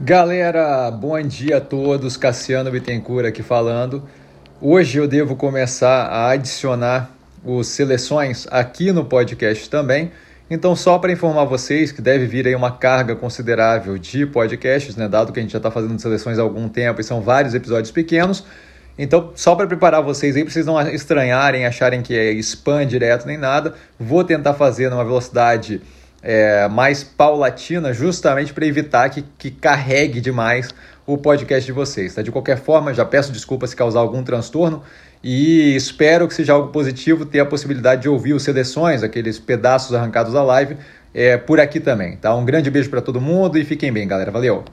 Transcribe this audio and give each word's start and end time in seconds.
Galera, 0.00 0.92
bom 0.92 1.20
dia 1.20 1.56
a 1.56 1.60
todos. 1.60 2.16
Cassiano 2.16 2.70
Bittencourt 2.70 3.26
aqui 3.26 3.42
falando. 3.42 4.08
Hoje 4.60 4.96
eu 4.96 5.08
devo 5.08 5.34
começar 5.34 6.04
a 6.04 6.30
adicionar 6.30 7.10
os 7.44 7.66
seleções 7.66 8.46
aqui 8.48 8.92
no 8.92 9.04
podcast 9.04 9.68
também. 9.68 10.12
Então, 10.48 10.76
só 10.76 11.00
para 11.00 11.10
informar 11.10 11.46
vocês 11.46 11.90
que 11.90 12.00
deve 12.00 12.26
vir 12.26 12.46
aí 12.46 12.54
uma 12.54 12.70
carga 12.70 13.16
considerável 13.16 13.98
de 13.98 14.24
podcasts, 14.24 14.94
né? 14.94 15.08
Dado 15.08 15.32
que 15.32 15.40
a 15.40 15.42
gente 15.42 15.50
já 15.50 15.58
está 15.58 15.68
fazendo 15.68 15.98
seleções 15.98 16.38
há 16.38 16.42
algum 16.42 16.68
tempo 16.68 17.00
e 17.00 17.04
são 17.04 17.20
vários 17.20 17.52
episódios 17.52 17.90
pequenos. 17.90 18.44
Então, 18.96 19.32
só 19.34 19.56
para 19.56 19.66
preparar 19.66 20.00
vocês 20.00 20.36
aí, 20.36 20.44
para 20.44 20.52
vocês 20.52 20.64
não 20.64 20.80
estranharem, 20.80 21.66
acharem 21.66 22.02
que 22.02 22.16
é 22.16 22.30
spam 22.34 22.86
direto 22.86 23.26
nem 23.26 23.36
nada, 23.36 23.74
vou 23.98 24.22
tentar 24.22 24.54
fazer 24.54 24.90
numa 24.90 25.04
velocidade 25.04 25.82
é, 26.22 26.68
mais 26.68 27.02
paulatina, 27.04 27.92
justamente 27.92 28.52
para 28.52 28.66
evitar 28.66 29.08
que, 29.08 29.24
que 29.38 29.50
carregue 29.50 30.20
demais 30.20 30.68
o 31.06 31.16
podcast 31.16 31.64
de 31.64 31.72
vocês. 31.72 32.14
Tá? 32.14 32.22
De 32.22 32.30
qualquer 32.30 32.58
forma, 32.58 32.92
já 32.92 33.04
peço 33.04 33.32
desculpas 33.32 33.70
se 33.70 33.76
causar 33.76 34.00
algum 34.00 34.22
transtorno 34.22 34.82
e 35.22 35.74
espero 35.74 36.28
que 36.28 36.34
seja 36.34 36.52
algo 36.52 36.70
positivo 36.70 37.24
ter 37.24 37.40
a 37.40 37.46
possibilidade 37.46 38.02
de 38.02 38.08
ouvir 38.08 38.34
os 38.34 38.42
seleções, 38.42 39.02
aqueles 39.02 39.38
pedaços 39.38 39.94
arrancados 39.94 40.32
da 40.32 40.42
live, 40.42 40.76
é, 41.14 41.36
por 41.36 41.60
aqui 41.60 41.80
também. 41.80 42.16
Tá? 42.16 42.34
Um 42.34 42.44
grande 42.44 42.70
beijo 42.70 42.90
para 42.90 43.00
todo 43.00 43.20
mundo 43.20 43.58
e 43.58 43.64
fiquem 43.64 43.92
bem, 43.92 44.06
galera. 44.06 44.30
Valeu! 44.30 44.64